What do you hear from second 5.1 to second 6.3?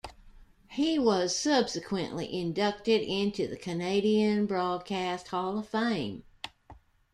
Hall of Fame.